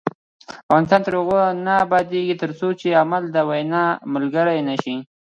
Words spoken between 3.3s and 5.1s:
د وینا ملګری نشي.